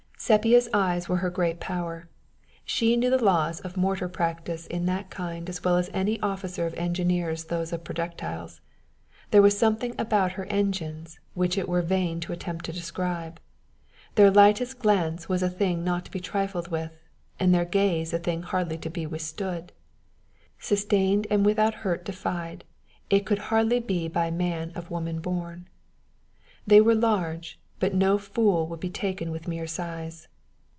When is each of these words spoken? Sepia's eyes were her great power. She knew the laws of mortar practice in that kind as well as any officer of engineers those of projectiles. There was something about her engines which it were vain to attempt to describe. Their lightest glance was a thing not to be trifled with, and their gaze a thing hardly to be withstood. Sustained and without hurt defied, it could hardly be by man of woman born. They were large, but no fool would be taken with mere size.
Sepia's 0.23 0.69
eyes 0.71 1.09
were 1.09 1.17
her 1.17 1.31
great 1.31 1.59
power. 1.59 2.07
She 2.63 2.95
knew 2.95 3.09
the 3.09 3.21
laws 3.21 3.59
of 3.61 3.75
mortar 3.75 4.07
practice 4.07 4.67
in 4.67 4.85
that 4.85 5.09
kind 5.09 5.49
as 5.49 5.63
well 5.63 5.77
as 5.77 5.89
any 5.95 6.19
officer 6.21 6.67
of 6.67 6.75
engineers 6.75 7.45
those 7.45 7.73
of 7.73 7.83
projectiles. 7.83 8.61
There 9.31 9.41
was 9.41 9.57
something 9.57 9.95
about 9.97 10.33
her 10.33 10.45
engines 10.45 11.19
which 11.33 11.57
it 11.57 11.67
were 11.67 11.81
vain 11.81 12.19
to 12.19 12.33
attempt 12.33 12.65
to 12.65 12.71
describe. 12.71 13.39
Their 14.13 14.29
lightest 14.29 14.77
glance 14.77 15.27
was 15.27 15.41
a 15.41 15.49
thing 15.49 15.83
not 15.83 16.05
to 16.05 16.11
be 16.11 16.19
trifled 16.19 16.67
with, 16.67 16.91
and 17.39 17.51
their 17.53 17.65
gaze 17.65 18.13
a 18.13 18.19
thing 18.19 18.43
hardly 18.43 18.77
to 18.77 18.91
be 18.91 19.07
withstood. 19.07 19.71
Sustained 20.59 21.25
and 21.31 21.43
without 21.43 21.73
hurt 21.81 22.05
defied, 22.05 22.63
it 23.09 23.25
could 23.25 23.39
hardly 23.49 23.79
be 23.79 24.07
by 24.07 24.29
man 24.29 24.71
of 24.75 24.91
woman 24.91 25.19
born. 25.19 25.67
They 26.67 26.79
were 26.79 26.93
large, 26.95 27.57
but 27.79 27.95
no 27.95 28.15
fool 28.19 28.67
would 28.67 28.79
be 28.79 28.91
taken 28.91 29.31
with 29.31 29.47
mere 29.47 29.65
size. 29.65 30.27